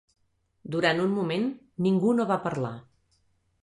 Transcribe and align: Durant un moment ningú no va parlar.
Durant 0.75 1.03
un 1.05 1.13
moment 1.19 1.47
ningú 1.89 2.17
no 2.19 2.29
va 2.35 2.43
parlar. 2.51 2.77